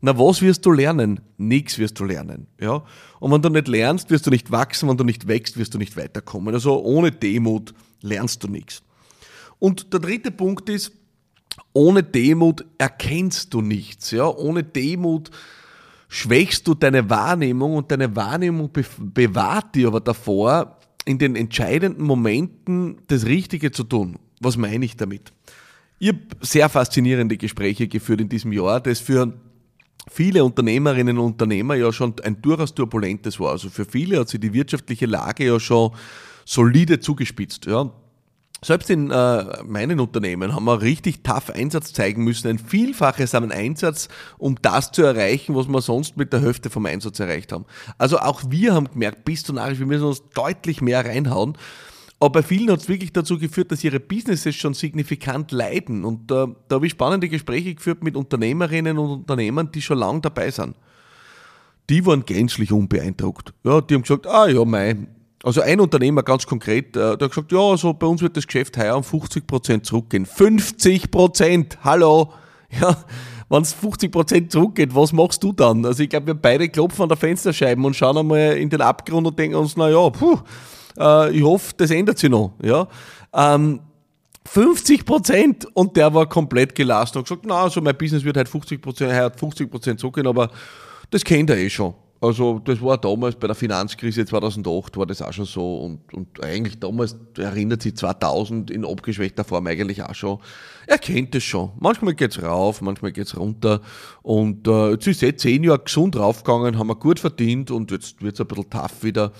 na, 0.00 0.16
was 0.16 0.42
wirst 0.42 0.64
du 0.64 0.70
lernen? 0.70 1.20
Nichts 1.38 1.78
wirst 1.78 1.98
du 1.98 2.04
lernen. 2.04 2.46
Ja? 2.60 2.84
Und 3.18 3.32
wenn 3.32 3.42
du 3.42 3.48
nicht 3.48 3.66
lernst, 3.66 4.10
wirst 4.10 4.26
du 4.26 4.30
nicht 4.30 4.50
wachsen. 4.50 4.88
Wenn 4.88 4.96
du 4.96 5.04
nicht 5.04 5.26
wächst, 5.26 5.56
wirst 5.56 5.74
du 5.74 5.78
nicht 5.78 5.96
weiterkommen. 5.96 6.54
Also 6.54 6.80
ohne 6.82 7.10
Demut 7.10 7.74
lernst 8.00 8.44
du 8.44 8.48
nichts. 8.48 8.82
Und 9.58 9.92
der 9.92 9.98
dritte 10.00 10.30
Punkt 10.30 10.68
ist, 10.68 10.92
ohne 11.72 12.04
Demut 12.04 12.64
erkennst 12.78 13.52
du 13.52 13.60
nichts. 13.60 14.12
Ja? 14.12 14.28
Ohne 14.28 14.62
Demut 14.62 15.30
schwächst 16.08 16.68
du 16.68 16.74
deine 16.74 17.10
Wahrnehmung 17.10 17.74
und 17.74 17.90
deine 17.90 18.14
Wahrnehmung 18.14 18.70
bewahrt 18.98 19.74
dir 19.74 19.88
aber 19.88 20.00
davor, 20.00 20.78
in 21.04 21.18
den 21.18 21.36
entscheidenden 21.36 22.04
Momenten 22.04 22.98
das 23.08 23.26
Richtige 23.26 23.72
zu 23.72 23.82
tun. 23.82 24.18
Was 24.40 24.56
meine 24.56 24.84
ich 24.84 24.96
damit? 24.96 25.32
Ich 25.98 26.08
habe 26.08 26.20
sehr 26.40 26.68
faszinierende 26.68 27.36
Gespräche 27.36 27.88
geführt 27.88 28.20
in 28.20 28.28
diesem 28.28 28.52
Jahr, 28.52 28.80
das 28.80 29.00
für 29.00 29.32
viele 30.10 30.44
Unternehmerinnen 30.44 31.18
und 31.18 31.24
Unternehmer 31.24 31.74
ja 31.74 31.92
schon 31.92 32.14
ein 32.22 32.40
durchaus 32.42 32.74
turbulentes 32.74 33.38
war. 33.40 33.52
Also 33.52 33.70
für 33.70 33.84
viele 33.84 34.20
hat 34.20 34.28
sich 34.28 34.40
die 34.40 34.52
wirtschaftliche 34.52 35.06
Lage 35.06 35.46
ja 35.46 35.60
schon 35.60 35.92
solide 36.44 37.00
zugespitzt. 37.00 37.66
Ja. 37.66 37.90
Selbst 38.64 38.90
in 38.90 39.12
äh, 39.12 39.62
meinen 39.62 40.00
Unternehmen 40.00 40.52
haben 40.52 40.64
wir 40.64 40.82
richtig 40.82 41.22
tough 41.22 41.50
Einsatz 41.50 41.92
zeigen 41.92 42.24
müssen, 42.24 42.48
ein 42.48 42.58
Vielfaches 42.58 43.34
an 43.36 43.52
Einsatz, 43.52 44.08
um 44.36 44.56
das 44.60 44.90
zu 44.90 45.02
erreichen, 45.02 45.54
was 45.54 45.68
wir 45.68 45.80
sonst 45.80 46.16
mit 46.16 46.32
der 46.32 46.40
Hälfte 46.40 46.68
vom 46.68 46.84
Einsatz 46.86 47.20
erreicht 47.20 47.52
haben. 47.52 47.66
Also 47.98 48.18
auch 48.18 48.42
wir 48.48 48.74
haben 48.74 48.90
gemerkt, 48.90 49.24
bis 49.24 49.44
zu 49.44 49.52
narrisch, 49.52 49.78
wir 49.78 49.86
müssen 49.86 50.06
uns 50.06 50.22
deutlich 50.34 50.80
mehr 50.80 51.04
reinhauen. 51.04 51.56
Aber 52.20 52.40
bei 52.40 52.42
vielen 52.42 52.70
hat 52.70 52.80
es 52.80 52.88
wirklich 52.88 53.12
dazu 53.12 53.38
geführt, 53.38 53.70
dass 53.70 53.84
ihre 53.84 54.00
Businesses 54.00 54.56
schon 54.56 54.74
signifikant 54.74 55.52
leiden. 55.52 56.04
Und 56.04 56.30
äh, 56.32 56.46
da 56.68 56.74
habe 56.76 56.86
ich 56.86 56.92
spannende 56.92 57.28
Gespräche 57.28 57.74
geführt 57.74 58.02
mit 58.02 58.16
Unternehmerinnen 58.16 58.98
und 58.98 59.10
Unternehmern, 59.10 59.70
die 59.70 59.82
schon 59.82 59.98
lange 59.98 60.20
dabei 60.20 60.50
sind. 60.50 60.74
Die 61.88 62.04
waren 62.04 62.24
gänzlich 62.24 62.72
unbeeindruckt. 62.72 63.54
Ja, 63.62 63.80
die 63.80 63.94
haben 63.94 64.02
gesagt, 64.02 64.26
ah 64.26 64.48
ja, 64.48 64.64
mein. 64.64 65.08
Also 65.44 65.60
ein 65.60 65.78
Unternehmer 65.78 66.24
ganz 66.24 66.44
konkret, 66.46 66.96
äh, 66.96 67.16
der 67.16 67.26
hat 67.26 67.30
gesagt, 67.30 67.52
ja, 67.52 67.60
also 67.60 67.94
bei 67.94 68.06
uns 68.08 68.20
wird 68.20 68.36
das 68.36 68.46
Geschäft 68.46 68.76
heuer 68.76 68.96
um 68.96 69.04
50% 69.04 69.82
zurückgehen. 69.84 70.26
50%! 70.26 71.78
Hallo! 71.84 72.32
Ja, 72.82 72.98
wenn 73.48 73.62
es 73.62 73.74
50% 73.74 74.50
zurückgeht, 74.50 74.94
was 74.94 75.14
machst 75.14 75.42
du 75.42 75.54
dann? 75.54 75.86
Also 75.86 76.02
ich 76.02 76.10
glaube, 76.10 76.26
wir 76.26 76.34
beide 76.34 76.68
klopfen 76.68 77.04
an 77.04 77.08
der 77.08 77.16
Fensterscheibe 77.16 77.80
und 77.80 77.96
schauen 77.96 78.18
einmal 78.18 78.58
in 78.58 78.68
den 78.68 78.82
Abgrund 78.82 79.26
und 79.26 79.38
denken 79.38 79.56
uns, 79.56 79.74
na 79.74 79.88
ja, 79.88 80.10
puh, 80.10 80.38
äh, 80.98 81.30
ich 81.30 81.42
hoffe, 81.42 81.74
das 81.76 81.90
ändert 81.90 82.18
sich 82.18 82.30
noch. 82.30 82.52
Ja. 82.62 82.88
Ähm, 83.32 83.80
50 84.46 85.04
Prozent 85.04 85.66
und 85.74 85.96
der 85.96 86.12
war 86.14 86.26
komplett 86.26 86.74
gelassen 86.74 87.18
und 87.18 87.24
gesagt, 87.24 87.44
na, 87.46 87.62
also 87.62 87.82
mein 87.82 87.96
Business 87.96 88.24
wird 88.24 88.38
halt 88.38 88.48
50 88.48 88.80
Prozent, 88.80 89.12
hat 89.12 89.38
50 89.38 89.70
Prozent 89.70 90.00
zurückgehen, 90.00 90.26
aber 90.26 90.50
das 91.10 91.22
kennt 91.22 91.50
er 91.50 91.58
eh 91.58 91.68
schon. 91.68 91.94
Also 92.20 92.58
das 92.58 92.82
war 92.82 92.98
damals 92.98 93.36
bei 93.36 93.46
der 93.46 93.54
Finanzkrise 93.54 94.26
2008 94.26 94.96
war 94.96 95.06
das 95.06 95.22
auch 95.22 95.32
schon 95.32 95.44
so 95.44 95.76
und, 95.78 96.12
und 96.12 96.42
eigentlich 96.42 96.80
damals 96.80 97.16
erinnert 97.36 97.82
sich 97.82 97.94
2000 97.94 98.72
in 98.72 98.84
abgeschwächter 98.84 99.44
Form 99.44 99.66
eigentlich 99.68 100.02
auch 100.02 100.14
schon. 100.14 100.38
Er 100.88 100.98
kennt 100.98 101.34
es 101.36 101.44
schon. 101.44 101.70
Manchmal 101.78 102.14
geht's 102.14 102.42
rauf, 102.42 102.80
manchmal 102.80 103.12
geht's 103.12 103.36
runter 103.36 103.82
und 104.22 104.66
äh, 104.66 104.92
jetzt 104.92 105.06
ist 105.06 105.22
jetzt 105.22 105.42
zehn 105.42 105.62
Jahre 105.62 105.78
gesund 105.78 106.16
raufgegangen, 106.16 106.76
haben 106.76 106.88
wir 106.88 106.96
gut 106.96 107.20
verdient 107.20 107.70
und 107.70 107.92
jetzt 107.92 108.20
wird's 108.20 108.40
ein 108.40 108.48
bisschen 108.48 108.70
tough 108.70 109.02
wieder. 109.02 109.32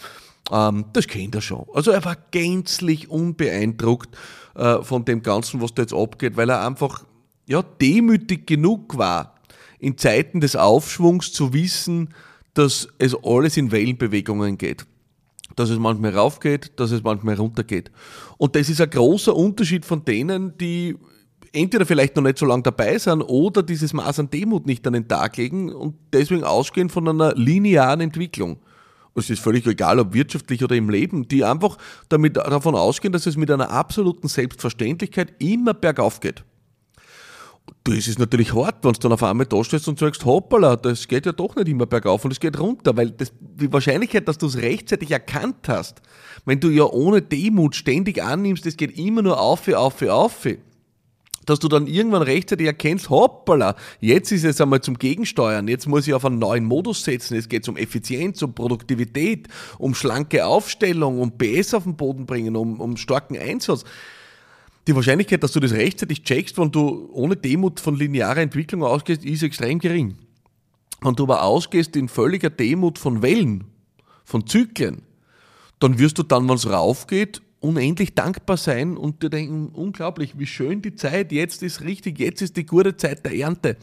Ähm, 0.51 0.87
das 0.93 1.07
kennt 1.07 1.35
er 1.35 1.41
schon. 1.41 1.67
Also 1.75 1.91
er 1.91 2.05
war 2.05 2.17
gänzlich 2.31 3.11
unbeeindruckt 3.11 4.17
äh, 4.55 4.83
von 4.83 5.05
dem 5.05 5.23
Ganzen, 5.23 5.61
was 5.61 5.75
da 5.75 5.83
jetzt 5.83 5.95
abgeht, 5.95 6.37
weil 6.37 6.51
er 6.51 6.67
einfach 6.67 7.05
ja, 7.47 7.63
demütig 7.63 8.47
genug 8.47 8.99
war, 8.99 9.35
in 9.79 9.97
Zeiten 9.97 10.41
des 10.41 10.57
Aufschwungs 10.57 11.33
zu 11.33 11.53
wissen, 11.53 12.15
dass 12.55 12.89
es 12.99 13.17
alles 13.23 13.57
in 13.57 13.71
Wellenbewegungen 13.71 14.59
geht. 14.59 14.87
Dass 15.57 15.71
es 15.71 15.79
manchmal 15.79 16.15
raufgeht, 16.15 16.73
dass 16.77 16.91
es 16.91 17.03
manchmal 17.03 17.37
runtergeht. 17.37 17.91
Und 18.37 18.55
das 18.57 18.69
ist 18.69 18.81
ein 18.81 18.91
großer 18.91 19.35
Unterschied 19.35 19.85
von 19.85 20.05
denen, 20.05 20.57
die 20.59 20.97
entweder 21.53 21.87
vielleicht 21.87 22.17
noch 22.17 22.23
nicht 22.23 22.39
so 22.39 22.47
lange 22.47 22.63
dabei 22.63 22.99
sind 22.99 23.23
oder 23.23 23.63
dieses 23.63 23.93
Maß 23.93 24.21
an 24.21 24.31
Demut 24.31 24.67
nicht 24.67 24.87
an 24.87 24.93
den 24.93 25.09
Tag 25.09 25.37
legen 25.37 25.73
und 25.73 25.95
deswegen 26.13 26.45
ausgehen 26.45 26.91
von 26.91 27.09
einer 27.09 27.35
linearen 27.35 28.01
Entwicklung 28.01 28.59
es 29.19 29.31
ist 29.31 29.43
völlig 29.43 29.67
egal, 29.67 29.99
ob 29.99 30.15
wirtschaftlich 30.15 30.63
oder 30.65 30.77
im 30.77 30.91
Leben, 30.91 31.29
die 31.29 31.45
einfach 31.45 31.77
damit 32.09 32.37
davon 32.37 32.75
ausgehen, 32.75 33.13
dass 33.13 33.27
es 33.27 33.37
mit 33.37 33.51
einer 33.51 33.71
absoluten 33.71 34.29
Selbstverständlichkeit 34.29 35.33
immer 35.39 35.75
bergauf 35.75 36.21
geht. 36.21 36.45
Das 37.85 38.09
ist 38.09 38.19
natürlich 38.19 38.55
hart, 38.55 38.85
wenn 38.85 38.93
du 38.93 39.01
dann 39.01 39.13
auf 39.13 39.23
einmal 39.23 39.47
da 39.47 39.63
stehst 39.63 39.89
und 39.89 39.99
sagst, 39.99 40.25
hoppala, 40.25 40.77
das 40.77 41.07
geht 41.07 41.27
ja 41.27 41.33
doch 41.33 41.55
nicht 41.57 41.69
immer 41.69 41.87
bergauf 41.87 42.25
und 42.25 42.31
es 42.31 42.41
geht 42.41 42.59
runter, 42.59 42.97
weil 42.97 43.11
das, 43.11 43.33
die 43.41 43.73
Wahrscheinlichkeit, 43.73 44.27
dass 44.29 44.39
du 44.39 44.47
es 44.47 44.57
rechtzeitig 44.57 45.11
erkannt 45.11 45.69
hast, 45.69 46.01
wenn 46.45 46.61
du 46.61 46.69
ja 46.69 46.85
ohne 46.85 47.23
Demut 47.23 47.77
ständig 47.77 48.23
annimmst, 48.23 48.67
es 48.67 48.77
geht 48.77 48.99
immer 48.99 49.23
nur 49.23 49.41
auf, 49.41 49.69
auf, 49.69 50.03
auf, 50.03 50.47
dass 51.49 51.59
du 51.59 51.69
dann 51.69 51.87
irgendwann 51.87 52.23
rechtzeitig 52.23 52.67
erkennst, 52.67 53.09
hoppala, 53.09 53.75
jetzt 54.01 54.31
ist 54.33 54.45
es 54.45 54.61
einmal 54.61 54.83
zum 54.83 54.99
Gegensteuern, 54.99 55.67
jetzt 55.67 55.87
muss 55.87 56.07
ich 56.07 56.13
auf 56.13 56.25
einen 56.25 56.39
neuen 56.39 56.65
Modus 56.65 57.05
setzen, 57.05 57.37
es 57.37 57.49
geht 57.49 57.67
um 57.69 57.77
Effizienz, 57.77 58.43
um 58.43 58.53
Produktivität, 58.55 59.49
um 59.79 59.95
schlanke 59.95 60.45
Aufstellung, 60.45 61.21
um 61.21 61.39
PS 61.39 61.73
auf 61.73 61.85
den 61.85 61.97
Boden 61.97 62.27
bringen, 62.27 62.55
um, 62.55 62.81
um 62.81 62.99
starken 62.99 63.39
Einsatz. 63.39 63.85
Die 64.87 64.95
Wahrscheinlichkeit, 64.95 65.43
dass 65.43 65.53
du 65.53 65.61
das 65.61 65.73
rechtzeitig 65.73 66.23
checkst, 66.23 66.59
wenn 66.59 66.71
du 66.71 67.09
ohne 67.13 67.37
Demut 67.37 67.81
von 67.81 67.97
linearer 67.97 68.39
Entwicklung 68.39 68.83
ausgehst, 68.83 69.25
ist 69.25 69.43
extrem 69.43 69.79
gering. 69.79 70.17
Wenn 71.01 71.15
du 71.15 71.23
aber 71.25 71.45
ausgehst 71.45 71.97
in 71.97 72.09
völliger 72.09 72.51
Demut 72.51 72.99
von 72.99 73.23
Wellen, 73.23 73.65
von 74.25 74.47
Zyklen, 74.47 75.03
dann 75.79 75.99
wirst 75.99 76.19
du 76.19 76.23
dann, 76.23 76.49
wenn 76.49 76.57
es 76.57 76.69
raufgeht, 76.69 77.41
unendlich 77.61 78.15
dankbar 78.15 78.57
sein 78.57 78.97
und 78.97 79.23
dir 79.23 79.31
denken, 79.31 79.71
unglaublich, 79.73 80.39
wie 80.39 80.47
schön 80.47 80.83
die 80.83 80.95
Zeit, 80.95 81.33
jetzt 81.33 81.63
ist 81.63 81.83
richtig, 81.83 82.19
jetzt 82.19 82.43
ist 82.43 82.57
die 82.57 82.67
gute 82.67 82.97
Zeit 82.97 83.25
der 83.25 83.35
Ernte. 83.35 83.77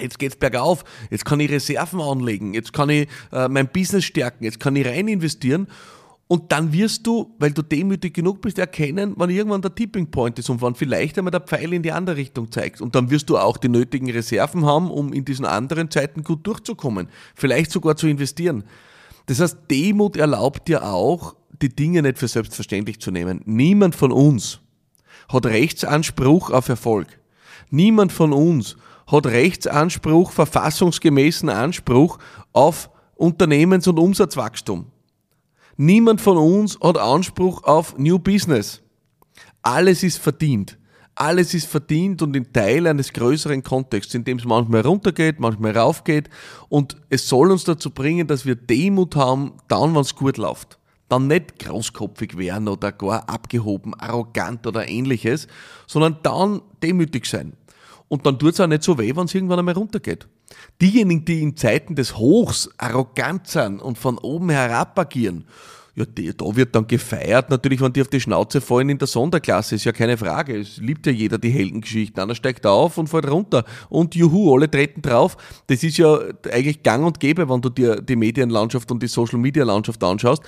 Jetzt 0.00 0.18
geht's 0.18 0.34
bergauf, 0.34 0.84
jetzt 1.10 1.24
kann 1.24 1.38
ich 1.38 1.50
Reserven 1.50 2.00
anlegen, 2.00 2.52
jetzt 2.52 2.72
kann 2.72 2.90
ich 2.90 3.08
äh, 3.30 3.46
mein 3.48 3.68
Business 3.68 4.04
stärken, 4.04 4.42
jetzt 4.42 4.58
kann 4.58 4.74
ich 4.74 4.84
rein 4.84 5.06
investieren 5.06 5.68
Und 6.26 6.50
dann 6.50 6.72
wirst 6.72 7.06
du, 7.06 7.34
weil 7.38 7.52
du 7.52 7.62
demütig 7.62 8.14
genug 8.14 8.40
bist, 8.40 8.58
erkennen, 8.58 9.12
wann 9.16 9.30
irgendwann 9.30 9.62
der 9.62 9.74
Tipping 9.74 10.10
Point 10.10 10.38
ist 10.38 10.48
und 10.48 10.62
wann 10.62 10.74
vielleicht 10.74 11.18
einmal 11.18 11.30
der 11.30 11.42
Pfeil 11.42 11.72
in 11.72 11.82
die 11.82 11.92
andere 11.92 12.16
Richtung 12.16 12.50
zeigt. 12.50 12.80
Und 12.80 12.94
dann 12.94 13.10
wirst 13.10 13.28
du 13.28 13.36
auch 13.36 13.56
die 13.56 13.68
nötigen 13.68 14.10
Reserven 14.10 14.64
haben, 14.64 14.90
um 14.90 15.12
in 15.12 15.24
diesen 15.24 15.44
anderen 15.44 15.90
Zeiten 15.90 16.24
gut 16.24 16.46
durchzukommen. 16.46 17.08
Vielleicht 17.34 17.70
sogar 17.70 17.96
zu 17.96 18.08
investieren. 18.08 18.64
Das 19.26 19.40
heißt, 19.40 19.58
Demut 19.70 20.16
erlaubt 20.16 20.66
dir 20.66 20.84
auch, 20.84 21.36
die 21.62 21.74
Dinge 21.74 22.02
nicht 22.02 22.18
für 22.18 22.28
selbstverständlich 22.28 23.00
zu 23.00 23.10
nehmen. 23.10 23.40
Niemand 23.44 23.94
von 23.94 24.12
uns 24.12 24.60
hat 25.28 25.46
Rechtsanspruch 25.46 26.50
auf 26.50 26.68
Erfolg. 26.68 27.20
Niemand 27.70 28.12
von 28.12 28.32
uns 28.32 28.76
hat 29.06 29.26
Rechtsanspruch, 29.26 30.32
verfassungsgemäßen 30.32 31.48
Anspruch 31.48 32.18
auf 32.52 32.90
Unternehmens- 33.14 33.86
und 33.86 33.98
Umsatzwachstum. 33.98 34.86
Niemand 35.76 36.20
von 36.20 36.36
uns 36.36 36.78
hat 36.80 36.98
Anspruch 36.98 37.62
auf 37.64 37.98
New 37.98 38.18
Business. 38.18 38.80
Alles 39.62 40.02
ist 40.02 40.18
verdient. 40.18 40.78
Alles 41.16 41.54
ist 41.54 41.66
verdient 41.66 42.22
und 42.22 42.34
in 42.34 42.52
Teil 42.52 42.86
eines 42.86 43.12
größeren 43.12 43.62
Kontexts, 43.62 44.14
in 44.14 44.24
dem 44.24 44.38
es 44.38 44.44
manchmal 44.44 44.80
runtergeht, 44.80 45.38
manchmal 45.38 45.76
raufgeht. 45.76 46.28
Und 46.68 46.96
es 47.08 47.28
soll 47.28 47.52
uns 47.52 47.64
dazu 47.64 47.90
bringen, 47.90 48.26
dass 48.26 48.44
wir 48.44 48.56
Demut 48.56 49.14
haben, 49.14 49.52
dann, 49.68 49.94
wenn 49.94 50.00
es 50.00 50.16
gut 50.16 50.38
läuft. 50.38 50.78
Dann 51.14 51.28
nicht 51.28 51.60
großkopfig 51.60 52.36
werden 52.36 52.66
oder 52.66 52.90
gar 52.90 53.28
abgehoben, 53.28 53.94
arrogant 53.94 54.66
oder 54.66 54.88
ähnliches, 54.88 55.46
sondern 55.86 56.16
dann 56.24 56.60
demütig 56.82 57.26
sein. 57.26 57.52
Und 58.08 58.26
dann 58.26 58.36
tut 58.36 58.54
es 58.54 58.60
auch 58.60 58.66
nicht 58.66 58.82
so 58.82 58.98
weh, 58.98 59.14
wenn 59.14 59.26
es 59.26 59.34
irgendwann 59.36 59.60
einmal 59.60 59.76
runtergeht. 59.76 60.26
Diejenigen, 60.82 61.24
die 61.24 61.40
in 61.40 61.56
Zeiten 61.56 61.94
des 61.94 62.18
Hochs 62.18 62.68
arrogant 62.78 63.46
sind 63.46 63.80
und 63.80 63.96
von 63.96 64.18
oben 64.18 64.50
herab 64.50 64.98
agieren, 64.98 65.44
ja, 65.94 66.04
die, 66.04 66.36
da 66.36 66.56
wird 66.56 66.74
dann 66.74 66.88
gefeiert, 66.88 67.48
natürlich, 67.50 67.80
wenn 67.80 67.92
die 67.92 68.00
auf 68.00 68.08
die 68.08 68.20
Schnauze 68.20 68.60
fallen 68.60 68.88
in 68.88 68.98
der 68.98 69.06
Sonderklasse, 69.06 69.76
ist 69.76 69.84
ja 69.84 69.92
keine 69.92 70.16
Frage. 70.16 70.58
Es 70.58 70.78
liebt 70.78 71.06
ja 71.06 71.12
jeder 71.12 71.38
die 71.38 71.50
Heldengeschichten. 71.50 72.20
Einer 72.20 72.34
steigt 72.34 72.66
auf 72.66 72.98
und 72.98 73.06
fällt 73.06 73.30
runter. 73.30 73.64
Und 73.88 74.16
juhu, 74.16 74.52
alle 74.52 74.68
treten 74.68 75.00
drauf. 75.00 75.36
Das 75.68 75.84
ist 75.84 75.96
ja 75.96 76.18
eigentlich 76.50 76.82
gang 76.82 77.06
und 77.06 77.20
gäbe, 77.20 77.48
wenn 77.48 77.60
du 77.60 77.68
dir 77.68 78.02
die 78.02 78.16
Medienlandschaft 78.16 78.90
und 78.90 79.00
die 79.04 79.06
Social 79.06 79.38
Media 79.38 79.62
Landschaft 79.62 80.02
anschaust. 80.02 80.42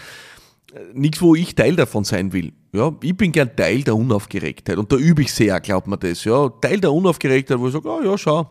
Nichts, 0.93 1.23
wo 1.23 1.35
ich 1.35 1.55
Teil 1.55 1.77
davon 1.77 2.05
sein 2.05 2.33
will. 2.33 2.53
Ja, 2.73 2.93
ich 3.03 3.17
bin 3.17 3.33
gern 3.33 3.55
Teil 3.55 3.83
der 3.83 3.97
Unaufgeregtheit. 3.97 4.77
Und 4.77 4.93
da 4.93 4.97
übe 4.97 5.23
ich 5.23 5.33
sehr, 5.33 5.59
glaubt 5.61 5.87
man 5.87 5.99
das. 5.99 6.25
Ja, 6.25 6.49
Teil 6.49 6.81
der 6.81 6.93
Unaufgeregtheit, 6.93 7.59
wo 7.59 7.69
ich 7.69 7.73
sage, 7.73 7.89
oh, 7.89 8.03
ja, 8.03 8.19
schau, 8.19 8.51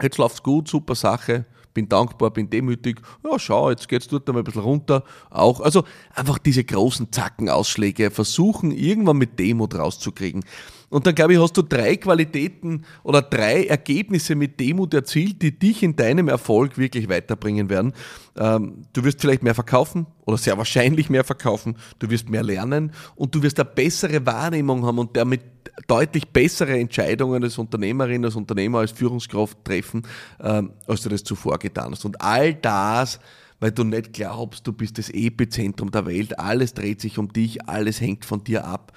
jetzt 0.00 0.18
läuft's 0.18 0.42
gut, 0.42 0.68
super 0.68 0.94
Sache 0.94 1.46
bin 1.76 1.88
dankbar, 1.90 2.30
bin 2.30 2.48
demütig, 2.48 3.02
ja 3.22 3.38
schau, 3.38 3.68
jetzt 3.68 3.86
geht's 3.86 4.08
dort 4.08 4.26
einmal 4.26 4.40
ein 4.40 4.44
bisschen 4.44 4.62
runter. 4.62 5.04
Auch, 5.28 5.60
also 5.60 5.84
einfach 6.14 6.38
diese 6.38 6.64
großen 6.64 7.12
Zackenausschläge 7.12 8.10
versuchen, 8.10 8.70
irgendwann 8.70 9.18
mit 9.18 9.38
Demut 9.38 9.74
rauszukriegen. 9.74 10.42
Und 10.88 11.06
dann 11.06 11.14
glaube 11.14 11.34
ich, 11.34 11.38
hast 11.38 11.54
du 11.54 11.60
drei 11.60 11.96
Qualitäten 11.96 12.86
oder 13.02 13.20
drei 13.20 13.66
Ergebnisse 13.66 14.36
mit 14.36 14.58
Demut 14.58 14.94
erzielt, 14.94 15.42
die 15.42 15.58
dich 15.58 15.82
in 15.82 15.96
deinem 15.96 16.28
Erfolg 16.28 16.78
wirklich 16.78 17.10
weiterbringen 17.10 17.68
werden. 17.68 17.92
Ähm, 18.38 18.86
du 18.94 19.04
wirst 19.04 19.20
vielleicht 19.20 19.42
mehr 19.42 19.54
verkaufen 19.54 20.06
oder 20.26 20.36
sehr 20.36 20.58
wahrscheinlich 20.58 21.08
mehr 21.08 21.24
verkaufen. 21.24 21.76
Du 21.98 22.10
wirst 22.10 22.28
mehr 22.28 22.42
lernen 22.42 22.92
und 23.14 23.34
du 23.34 23.42
wirst 23.42 23.58
eine 23.58 23.70
bessere 23.70 24.26
Wahrnehmung 24.26 24.84
haben 24.84 24.98
und 24.98 25.16
damit 25.16 25.40
deutlich 25.86 26.28
bessere 26.28 26.78
Entscheidungen 26.78 27.42
als 27.42 27.58
Unternehmerin, 27.58 28.24
als 28.24 28.34
Unternehmer, 28.34 28.80
als 28.80 28.90
Führungskraft 28.90 29.64
treffen, 29.64 30.02
ähm, 30.40 30.72
als 30.86 31.02
du 31.02 31.08
das 31.08 31.22
zuvor 31.24 31.58
getan 31.58 31.92
hast. 31.92 32.04
Und 32.04 32.20
all 32.20 32.54
das, 32.54 33.20
weil 33.60 33.70
du 33.70 33.84
nicht 33.84 34.12
glaubst, 34.12 34.66
du 34.66 34.72
bist 34.72 34.98
das 34.98 35.10
Epizentrum 35.10 35.90
der 35.90 36.06
Welt, 36.06 36.38
alles 36.38 36.74
dreht 36.74 37.00
sich 37.00 37.18
um 37.18 37.32
dich, 37.32 37.68
alles 37.68 38.00
hängt 38.00 38.24
von 38.24 38.42
dir 38.42 38.66
ab. 38.66 38.92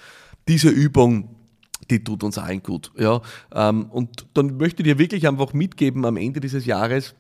Diese 0.48 0.70
Übung, 0.70 1.36
die 1.92 2.04
tut 2.04 2.24
uns 2.24 2.40
allen 2.40 2.64
gut. 2.64 2.92
Ja? 2.98 3.22
Ähm, 3.54 3.86
und 3.92 4.26
dann 4.34 4.58
möchte 4.58 4.82
ich 4.82 4.88
dir 4.88 4.98
wirklich 4.98 5.28
einfach 5.28 5.54
mitgeben 5.54 6.06
am 6.06 6.18
Ende 6.18 6.40
dieses 6.40 6.66
Jahres, 6.66 7.14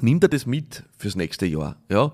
nimm 0.00 0.20
dir 0.20 0.28
das 0.28 0.46
mit 0.46 0.84
fürs 0.96 1.16
nächste 1.16 1.46
Jahr. 1.46 1.76
Ja? 1.90 2.12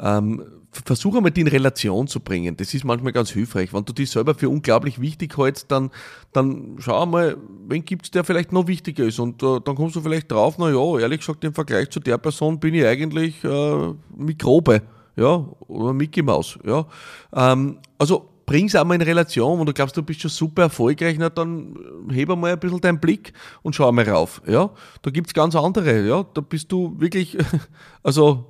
Ähm, 0.00 0.42
versuch 0.72 1.16
einmal 1.16 1.30
die 1.30 1.42
in 1.42 1.48
Relation 1.48 2.06
zu 2.06 2.20
bringen. 2.20 2.56
Das 2.56 2.74
ist 2.74 2.84
manchmal 2.84 3.12
ganz 3.12 3.30
hilfreich. 3.30 3.72
Wenn 3.72 3.84
du 3.84 3.92
dich 3.92 4.10
selber 4.10 4.34
für 4.34 4.48
unglaublich 4.48 5.00
wichtig 5.00 5.36
hältst, 5.36 5.70
dann, 5.70 5.90
dann 6.32 6.76
schau 6.78 7.06
mal, 7.06 7.36
wen 7.68 7.84
gibt's, 7.84 8.10
der 8.10 8.24
vielleicht 8.24 8.52
noch 8.52 8.66
wichtiger 8.66 9.04
ist. 9.04 9.18
Und 9.18 9.42
äh, 9.42 9.60
dann 9.64 9.74
kommst 9.74 9.96
du 9.96 10.00
vielleicht 10.00 10.30
drauf, 10.30 10.56
na 10.58 10.70
ja, 10.70 10.98
ehrlich 10.98 11.20
gesagt, 11.20 11.44
im 11.44 11.54
Vergleich 11.54 11.90
zu 11.90 12.00
der 12.00 12.18
Person 12.18 12.58
bin 12.58 12.74
ich 12.74 12.84
eigentlich 12.84 13.42
äh, 13.44 13.94
Mikrobe. 14.16 14.82
Ja, 15.16 15.44
oder 15.66 15.92
Mickey 15.92 16.22
Maus. 16.22 16.58
Ja. 16.64 16.86
Ähm, 17.34 17.78
also 17.98 18.30
bring 18.50 18.66
es 18.66 18.74
einmal 18.74 18.96
in 18.96 19.02
Relation. 19.02 19.60
Wenn 19.60 19.66
du 19.66 19.72
glaubst, 19.72 19.96
du 19.96 20.02
bist 20.02 20.22
schon 20.22 20.30
super 20.30 20.62
erfolgreich, 20.62 21.16
na, 21.20 21.30
dann 21.30 21.78
hebe 22.10 22.34
mal 22.34 22.52
ein 22.52 22.58
bisschen 22.58 22.80
deinen 22.80 22.98
Blick 22.98 23.32
und 23.62 23.76
schau 23.76 23.92
mal 23.92 24.08
rauf. 24.08 24.42
Ja? 24.44 24.70
Da 25.02 25.10
gibt 25.12 25.28
es 25.28 25.34
ganz 25.34 25.54
andere. 25.54 26.04
Ja? 26.04 26.24
Da 26.34 26.40
bist 26.40 26.72
du 26.72 26.98
wirklich, 26.98 27.38
also, 28.02 28.46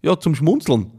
ja, 0.00 0.16
zum 0.16 0.36
Schmunzeln. 0.36 0.92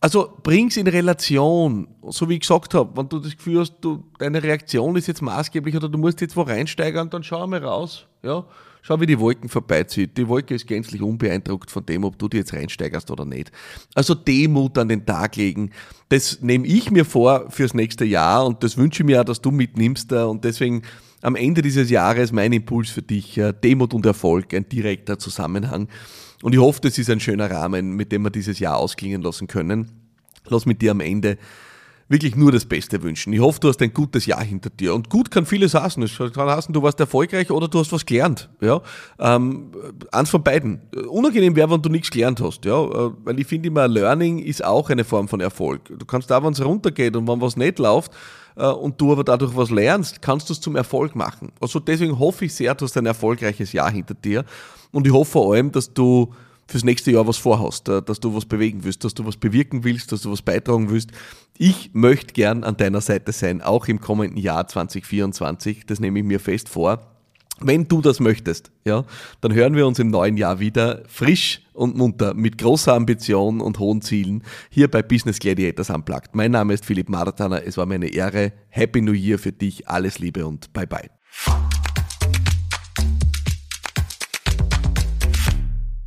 Also 0.00 0.36
bring's 0.42 0.76
in 0.76 0.88
Relation, 0.88 1.86
so 2.08 2.28
wie 2.28 2.34
ich 2.34 2.40
gesagt 2.40 2.74
habe, 2.74 2.90
wenn 2.96 3.08
du 3.08 3.20
das 3.20 3.36
Gefühl 3.36 3.60
hast, 3.60 3.76
du, 3.80 4.02
deine 4.18 4.42
Reaktion 4.42 4.96
ist 4.96 5.06
jetzt 5.06 5.22
maßgeblich 5.22 5.76
oder 5.76 5.88
du 5.88 5.96
musst 5.96 6.20
jetzt 6.22 6.36
wo 6.36 6.42
reinsteigern, 6.42 7.08
dann 7.08 7.22
schau 7.22 7.46
mal 7.46 7.64
raus. 7.64 8.06
Ja? 8.24 8.44
Schau, 8.86 9.00
wie 9.00 9.06
die 9.06 9.18
Wolken 9.18 9.48
vorbeizieht. 9.48 10.18
Die 10.18 10.28
Wolke 10.28 10.54
ist 10.54 10.66
gänzlich 10.66 11.00
unbeeindruckt 11.00 11.70
von 11.70 11.86
dem, 11.86 12.04
ob 12.04 12.18
du 12.18 12.28
dir 12.28 12.40
jetzt 12.40 12.52
reinsteigerst 12.52 13.10
oder 13.10 13.24
nicht. 13.24 13.50
Also 13.94 14.14
Demut 14.14 14.76
an 14.76 14.90
den 14.90 15.06
Tag 15.06 15.36
legen, 15.36 15.70
das 16.10 16.42
nehme 16.42 16.66
ich 16.66 16.90
mir 16.90 17.06
vor 17.06 17.50
fürs 17.50 17.72
nächste 17.72 18.04
Jahr 18.04 18.44
und 18.44 18.62
das 18.62 18.76
wünsche 18.76 19.02
ich 19.02 19.06
mir 19.06 19.22
auch, 19.22 19.24
dass 19.24 19.40
du 19.40 19.50
mitnimmst. 19.50 20.12
Und 20.12 20.44
deswegen 20.44 20.82
am 21.22 21.34
Ende 21.34 21.62
dieses 21.62 21.88
Jahres 21.88 22.30
mein 22.30 22.52
Impuls 22.52 22.90
für 22.90 23.00
dich, 23.00 23.40
Demut 23.62 23.94
und 23.94 24.04
Erfolg, 24.04 24.52
ein 24.52 24.68
direkter 24.68 25.18
Zusammenhang. 25.18 25.88
Und 26.42 26.52
ich 26.52 26.60
hoffe, 26.60 26.82
das 26.82 26.98
ist 26.98 27.08
ein 27.08 27.20
schöner 27.20 27.50
Rahmen, 27.50 27.96
mit 27.96 28.12
dem 28.12 28.20
wir 28.20 28.30
dieses 28.30 28.58
Jahr 28.58 28.76
ausklingen 28.76 29.22
lassen 29.22 29.46
können. 29.46 29.92
Lass 30.46 30.66
mit 30.66 30.82
dir 30.82 30.90
am 30.90 31.00
Ende 31.00 31.38
wirklich 32.08 32.36
nur 32.36 32.52
das 32.52 32.64
Beste 32.64 33.02
wünschen. 33.02 33.32
Ich 33.32 33.40
hoffe, 33.40 33.60
du 33.60 33.68
hast 33.68 33.80
ein 33.80 33.92
gutes 33.92 34.26
Jahr 34.26 34.42
hinter 34.42 34.70
dir. 34.70 34.94
Und 34.94 35.08
gut 35.08 35.30
kann 35.30 35.46
vieles 35.46 35.74
heißen. 35.74 36.02
Es 36.02 36.16
kann 36.16 36.48
heißen, 36.48 36.72
du 36.72 36.82
warst 36.82 37.00
erfolgreich 37.00 37.50
oder 37.50 37.68
du 37.68 37.78
hast 37.78 37.92
was 37.92 38.04
gelernt. 38.04 38.50
Ja? 38.60 38.82
Ähm, 39.18 39.72
eins 40.12 40.30
von 40.30 40.42
beiden. 40.42 40.82
Unangenehm 41.08 41.56
wäre, 41.56 41.70
wenn 41.70 41.82
du 41.82 41.88
nichts 41.88 42.10
gelernt 42.10 42.40
hast. 42.40 42.64
Ja? 42.64 42.82
Äh, 42.84 43.10
weil 43.24 43.40
ich 43.40 43.46
finde 43.46 43.68
immer, 43.68 43.88
Learning 43.88 44.38
ist 44.38 44.64
auch 44.64 44.90
eine 44.90 45.04
Form 45.04 45.28
von 45.28 45.40
Erfolg. 45.40 45.80
Du 45.98 46.04
kannst 46.04 46.30
da, 46.30 46.42
wenn 46.44 46.52
es 46.52 46.64
runtergeht 46.64 47.16
und 47.16 47.26
wenn 47.26 47.40
was 47.40 47.56
nicht 47.56 47.78
läuft, 47.78 48.12
äh, 48.56 48.66
und 48.66 49.00
du 49.00 49.12
aber 49.12 49.24
dadurch 49.24 49.56
was 49.56 49.70
lernst, 49.70 50.22
kannst 50.22 50.48
du 50.48 50.52
es 50.52 50.60
zum 50.60 50.76
Erfolg 50.76 51.16
machen. 51.16 51.52
Also 51.60 51.80
deswegen 51.80 52.18
hoffe 52.18 52.44
ich 52.44 52.54
sehr, 52.54 52.74
du 52.74 52.84
hast 52.84 52.96
ein 52.96 53.06
erfolgreiches 53.06 53.72
Jahr 53.72 53.90
hinter 53.90 54.14
dir. 54.14 54.44
Und 54.92 55.06
ich 55.06 55.12
hoffe 55.12 55.32
vor 55.32 55.54
allem, 55.54 55.72
dass 55.72 55.92
du 55.92 56.32
fürs 56.66 56.84
nächste 56.84 57.10
Jahr 57.10 57.26
was 57.26 57.36
vorhast, 57.36 57.88
äh, 57.88 58.02
dass 58.02 58.20
du 58.20 58.34
was 58.34 58.44
bewegen 58.44 58.84
willst, 58.84 59.04
dass 59.04 59.14
du 59.14 59.26
was 59.26 59.36
bewirken 59.36 59.84
willst, 59.84 60.12
dass 60.12 60.22
du 60.22 60.32
was 60.32 60.42
beitragen 60.42 60.90
willst. 60.90 61.10
Ich 61.56 61.90
möchte 61.92 62.32
gern 62.32 62.64
an 62.64 62.76
deiner 62.76 63.00
Seite 63.00 63.30
sein, 63.30 63.62
auch 63.62 63.86
im 63.86 64.00
kommenden 64.00 64.36
Jahr 64.36 64.66
2024. 64.66 65.86
Das 65.86 66.00
nehme 66.00 66.18
ich 66.18 66.24
mir 66.24 66.40
fest 66.40 66.68
vor. 66.68 67.14
Wenn 67.60 67.86
du 67.86 68.00
das 68.00 68.18
möchtest, 68.18 68.72
ja, 68.84 69.04
dann 69.40 69.54
hören 69.54 69.76
wir 69.76 69.86
uns 69.86 70.00
im 70.00 70.08
neuen 70.08 70.36
Jahr 70.36 70.58
wieder 70.58 71.04
frisch 71.06 71.62
und 71.72 71.96
munter 71.96 72.34
mit 72.34 72.58
großer 72.58 72.92
Ambition 72.92 73.60
und 73.60 73.78
hohen 73.78 74.02
Zielen 74.02 74.42
hier 74.70 74.90
bei 74.90 75.02
Business 75.02 75.38
Gladiators 75.38 75.90
Unplugged. 75.90 76.34
Mein 76.34 76.50
Name 76.50 76.74
ist 76.74 76.84
Philipp 76.84 77.08
Martaner. 77.08 77.64
Es 77.64 77.76
war 77.76 77.86
mir 77.86 77.94
eine 77.94 78.12
Ehre. 78.12 78.52
Happy 78.70 79.00
New 79.00 79.12
Year 79.12 79.38
für 79.38 79.52
dich. 79.52 79.86
Alles 79.88 80.18
Liebe 80.18 80.44
und 80.44 80.72
bye 80.72 80.88
bye. 80.88 81.08